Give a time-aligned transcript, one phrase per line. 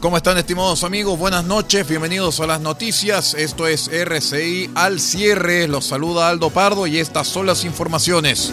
[0.00, 1.18] ¿Cómo están estimados amigos?
[1.18, 3.34] Buenas noches, bienvenidos a las noticias.
[3.34, 5.66] Esto es RCI al cierre.
[5.66, 8.52] Los saluda Aldo Pardo y estas son las informaciones.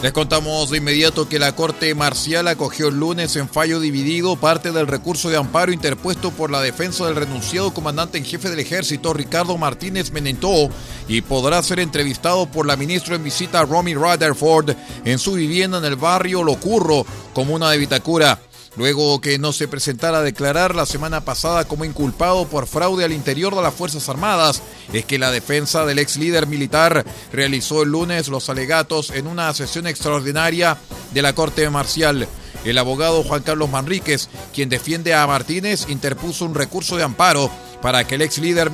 [0.00, 4.70] Les contamos de inmediato que la Corte Marcial acogió el lunes en fallo dividido parte
[4.70, 9.12] del recurso de amparo interpuesto por la defensa del renunciado comandante en jefe del ejército
[9.12, 10.68] Ricardo Martínez Menentó
[11.08, 15.84] y podrá ser entrevistado por la ministra en visita Romy Rutherford en su vivienda en
[15.84, 18.38] el barrio Locurro, comuna de Vitacura
[18.78, 23.12] luego que no se presentara a declarar la semana pasada como inculpado por fraude al
[23.12, 24.62] interior de las Fuerzas Armadas,
[24.92, 29.52] es que la defensa del ex líder militar realizó el lunes los alegatos en una
[29.52, 30.78] sesión extraordinaria
[31.12, 32.28] de la Corte Marcial.
[32.64, 37.50] El abogado Juan Carlos Manríquez, quien defiende a Martínez, interpuso un recurso de amparo
[37.82, 38.70] para que el ex líder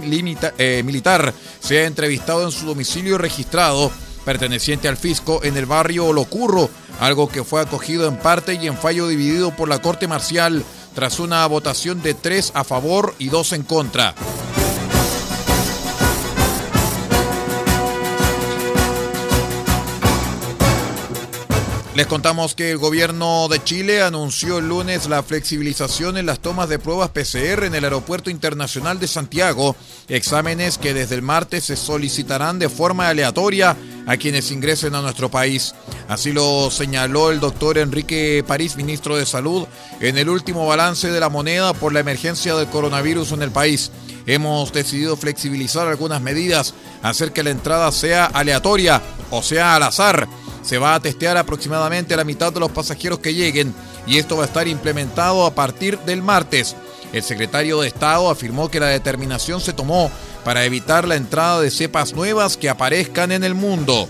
[0.58, 3.90] eh, militar sea entrevistado en su domicilio registrado
[4.24, 8.76] perteneciente al fisco en el barrio Locurro, algo que fue acogido en parte y en
[8.76, 13.52] fallo dividido por la Corte Marcial tras una votación de tres a favor y dos
[13.52, 14.14] en contra.
[21.94, 26.68] Les contamos que el gobierno de Chile anunció el lunes la flexibilización en las tomas
[26.68, 29.76] de pruebas PCR en el Aeropuerto Internacional de Santiago,
[30.08, 33.76] exámenes que desde el martes se solicitarán de forma aleatoria
[34.06, 35.74] a quienes ingresen a nuestro país.
[36.08, 39.66] Así lo señaló el doctor Enrique París, ministro de Salud,
[40.00, 43.90] en el último balance de la moneda por la emergencia del coronavirus en el país.
[44.26, 50.28] Hemos decidido flexibilizar algunas medidas, hacer que la entrada sea aleatoria o sea al azar
[50.64, 53.74] se va a testear aproximadamente a la mitad de los pasajeros que lleguen
[54.06, 56.74] y esto va a estar implementado a partir del martes.
[57.12, 60.10] El secretario de Estado afirmó que la determinación se tomó
[60.44, 64.08] para evitar la entrada de cepas nuevas que aparezcan en el mundo.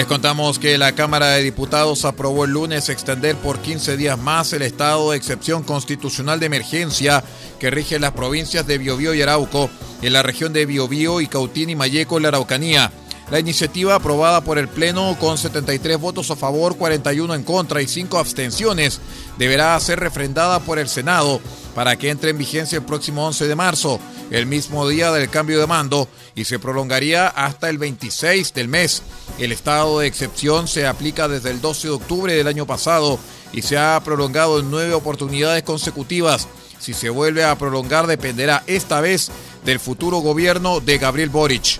[0.00, 4.50] Les contamos que la Cámara de Diputados aprobó el lunes extender por 15 días más
[4.54, 7.22] el estado de excepción constitucional de emergencia
[7.58, 9.68] que rige las provincias de Biobío y Arauco,
[10.00, 12.90] en la región de Biobío y Cautín y Mayeco en la Araucanía.
[13.30, 17.86] La iniciativa aprobada por el Pleno con 73 votos a favor, 41 en contra y
[17.86, 19.00] 5 abstenciones
[19.38, 21.40] deberá ser refrendada por el Senado
[21.74, 24.00] para que entre en vigencia el próximo 11 de marzo,
[24.32, 29.02] el mismo día del cambio de mando, y se prolongaría hasta el 26 del mes.
[29.38, 33.20] El estado de excepción se aplica desde el 12 de octubre del año pasado
[33.52, 36.48] y se ha prolongado en nueve oportunidades consecutivas.
[36.80, 39.30] Si se vuelve a prolongar dependerá esta vez
[39.64, 41.78] del futuro gobierno de Gabriel Boric.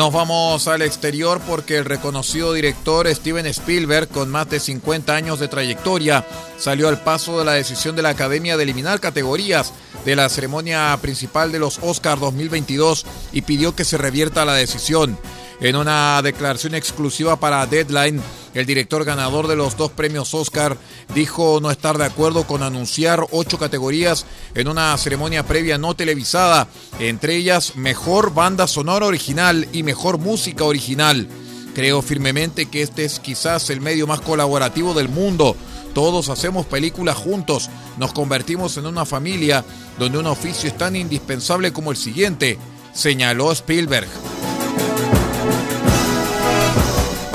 [0.00, 5.38] Nos vamos al exterior porque el reconocido director Steven Spielberg, con más de 50 años
[5.38, 6.24] de trayectoria,
[6.56, 9.74] salió al paso de la decisión de la Academia de eliminar categorías
[10.06, 15.18] de la ceremonia principal de los Oscars 2022 y pidió que se revierta la decisión.
[15.60, 18.22] En una declaración exclusiva para Deadline,
[18.54, 20.76] el director ganador de los dos premios Oscar
[21.14, 26.68] dijo no estar de acuerdo con anunciar ocho categorías en una ceremonia previa no televisada,
[26.98, 31.28] entre ellas Mejor Banda Sonora Original y Mejor Música Original.
[31.74, 35.56] Creo firmemente que este es quizás el medio más colaborativo del mundo.
[35.94, 39.64] Todos hacemos películas juntos, nos convertimos en una familia
[39.98, 42.58] donde un oficio es tan indispensable como el siguiente,
[42.92, 44.08] señaló Spielberg.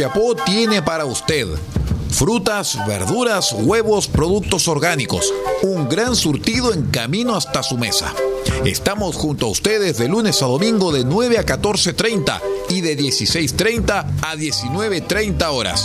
[0.00, 1.46] Copiapó tiene para usted
[2.08, 5.30] frutas, verduras, huevos, productos orgánicos.
[5.60, 8.14] Un gran surtido en camino hasta su mesa.
[8.64, 14.06] Estamos junto a ustedes de lunes a domingo de 9 a 14.30 y de 16.30
[14.22, 15.84] a 19.30 horas.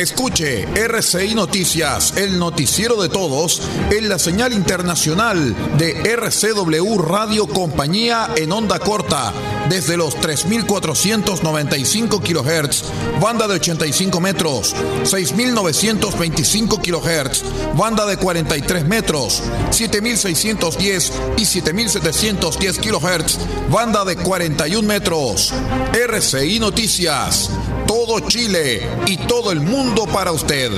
[0.00, 3.60] Escuche RCI Noticias, el noticiero de todos,
[3.90, 9.34] en la señal internacional de RCW Radio Compañía en onda corta,
[9.68, 12.84] desde los 3.495 kHz,
[13.20, 14.74] banda de 85 metros,
[15.04, 17.42] 6.925 kHz,
[17.76, 23.36] banda de 43 metros, 7.610 y 7.710 kHz,
[23.70, 25.52] banda de 41 metros.
[25.92, 27.50] RCI Noticias,
[27.90, 30.70] todo Chile y todo el mundo para usted.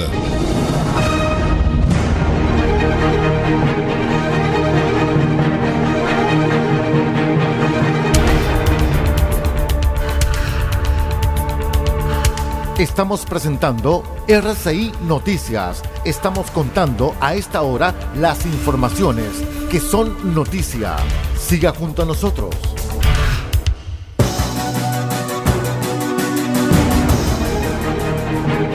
[12.79, 15.83] Estamos presentando RCI Noticias.
[16.07, 19.29] Estamos contando a esta hora las informaciones
[19.71, 20.97] que son noticia.
[21.39, 22.55] Siga junto a nosotros.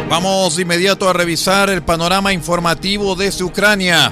[0.10, 4.10] Vamos de inmediato a revisar el panorama informativo desde Ucrania.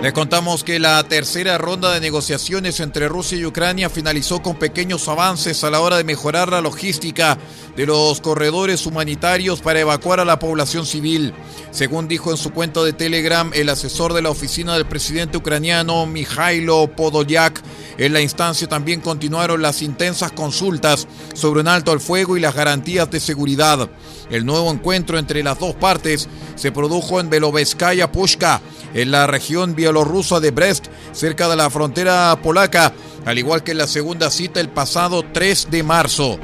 [0.00, 5.08] Les contamos que la tercera ronda de negociaciones entre Rusia y Ucrania finalizó con pequeños
[5.08, 7.36] avances a la hora de mejorar la logística
[7.76, 11.34] de los corredores humanitarios para evacuar a la población civil.
[11.72, 16.06] Según dijo en su cuenta de Telegram el asesor de la oficina del presidente ucraniano
[16.06, 17.60] Mikhailo Podolyak,
[17.98, 22.54] en la instancia también continuaron las intensas consultas sobre un alto al fuego y las
[22.54, 23.90] garantías de seguridad.
[24.30, 28.60] El nuevo encuentro entre las dos partes se produjo en Beloveskaya Pushka,
[28.94, 32.92] en la región bielorrusa de Brest, cerca de la frontera polaca,
[33.26, 36.38] al igual que la segunda cita el pasado 3 de marzo.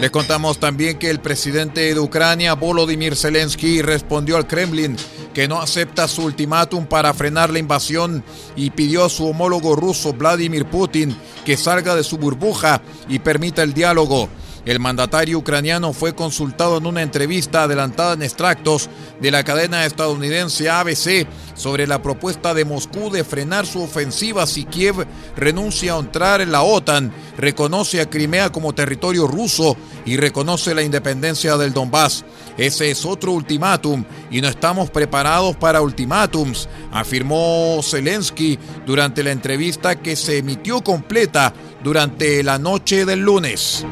[0.00, 4.96] Les contamos también que el presidente de Ucrania, Volodymyr Zelensky, respondió al Kremlin
[5.34, 8.22] que no acepta su ultimátum para frenar la invasión
[8.54, 13.64] y pidió a su homólogo ruso, Vladimir Putin, que salga de su burbuja y permita
[13.64, 14.28] el diálogo.
[14.68, 20.68] El mandatario ucraniano fue consultado en una entrevista adelantada en extractos de la cadena estadounidense
[20.68, 25.06] ABC sobre la propuesta de Moscú de frenar su ofensiva si Kiev
[25.36, 30.82] renuncia a entrar en la OTAN, reconoce a Crimea como territorio ruso y reconoce la
[30.82, 32.26] independencia del Donbass.
[32.58, 39.96] Ese es otro ultimátum y no estamos preparados para ultimátums, afirmó Zelensky durante la entrevista
[39.96, 43.86] que se emitió completa durante la noche del lunes.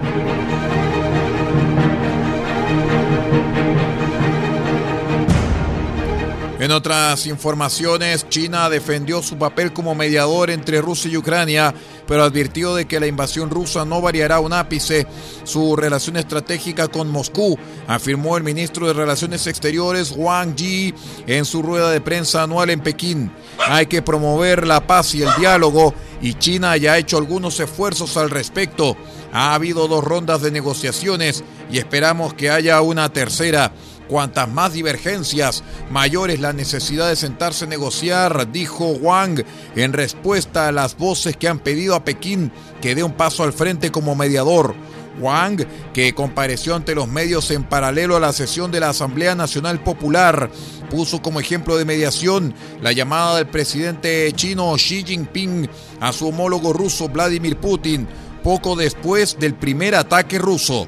[6.59, 11.75] En otras informaciones, China defendió su papel como mediador entre Rusia y Ucrania,
[12.09, 15.07] pero advirtió de que la invasión rusa no variará un ápice
[15.45, 20.95] su relación estratégica con Moscú, afirmó el ministro de Relaciones Exteriores Wang Yi
[21.27, 23.31] en su rueda de prensa anual en Pekín.
[23.69, 28.17] Hay que promover la paz y el diálogo y China ya ha hecho algunos esfuerzos
[28.17, 28.97] al respecto.
[29.31, 33.73] Ha habido dos rondas de negociaciones y esperamos que haya una tercera.
[34.09, 39.43] Cuantas más divergencias, mayor es la necesidad de sentarse a negociar, dijo Wang
[39.75, 43.53] en respuesta a las voces que han pedido a Pekín que dé un paso al
[43.53, 44.75] frente como mediador.
[45.19, 49.83] Wang, que compareció ante los medios en paralelo a la sesión de la Asamblea Nacional
[49.83, 50.51] Popular,
[50.91, 55.69] puso como ejemplo de mediación la llamada del presidente chino Xi Jinping
[56.01, 58.07] a su homólogo ruso Vladimir Putin
[58.43, 60.87] poco después del primer ataque ruso.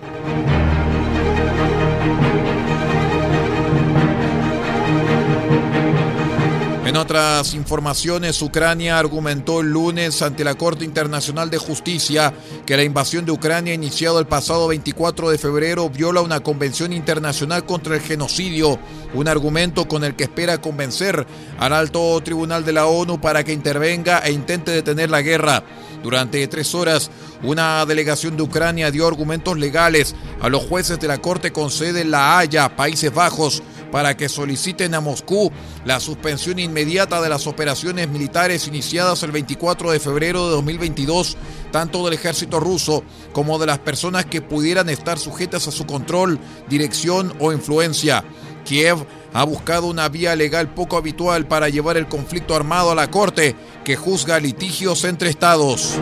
[6.98, 12.34] Otras informaciones, Ucrania argumentó el lunes ante la Corte Internacional de Justicia
[12.66, 17.64] que la invasión de Ucrania iniciado el pasado 24 de febrero viola una convención internacional
[17.64, 18.78] contra el genocidio,
[19.14, 21.26] un argumento con el que espera convencer
[21.58, 25.64] al alto tribunal de la ONU para que intervenga e intente detener la guerra.
[26.02, 27.10] Durante tres horas,
[27.42, 32.02] una delegación de Ucrania dio argumentos legales a los jueces de la Corte con sede
[32.02, 35.50] en La Haya, Países Bajos, para que soliciten a Moscú
[35.84, 41.36] la suspensión inmediata de las operaciones militares iniciadas el 24 de febrero de 2022,
[41.70, 43.02] tanto del ejército ruso
[43.32, 48.24] como de las personas que pudieran estar sujetas a su control, dirección o influencia.
[48.64, 53.10] Kiev ha buscado una vía legal poco habitual para llevar el conflicto armado a la
[53.10, 55.98] Corte, que juzga litigios entre estados.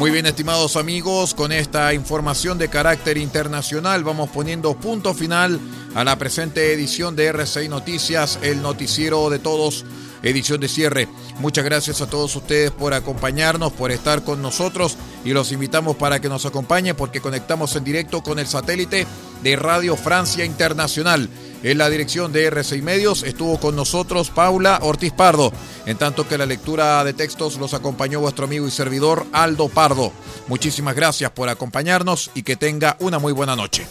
[0.00, 5.60] Muy bien, estimados amigos, con esta información de carácter internacional vamos poniendo punto final
[5.94, 9.84] a la presente edición de RCI Noticias, el noticiero de todos,
[10.22, 11.06] edición de cierre.
[11.38, 16.18] Muchas gracias a todos ustedes por acompañarnos, por estar con nosotros y los invitamos para
[16.18, 19.06] que nos acompañen porque conectamos en directo con el satélite
[19.42, 21.28] de Radio Francia Internacional.
[21.62, 25.52] En la dirección de R6 Medios estuvo con nosotros Paula Ortiz Pardo,
[25.84, 30.10] en tanto que la lectura de textos los acompañó vuestro amigo y servidor Aldo Pardo.
[30.48, 33.86] Muchísimas gracias por acompañarnos y que tenga una muy buena noche.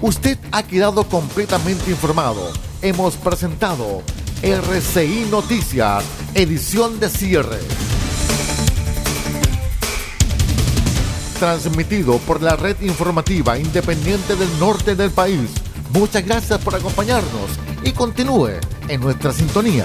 [0.00, 2.52] Usted ha quedado completamente informado.
[2.82, 4.02] Hemos presentado
[4.42, 7.60] RCI Noticias, edición de cierre.
[11.44, 15.50] Transmitido por la red informativa independiente del norte del país.
[15.92, 17.50] Muchas gracias por acompañarnos
[17.84, 18.52] y continúe
[18.88, 19.84] en nuestra sintonía.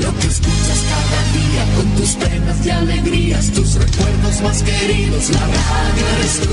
[0.00, 5.40] Lo que escuchas cada día con tus penas y alegrías, tus recuerdos más queridos, la
[5.40, 6.47] radio eres tú.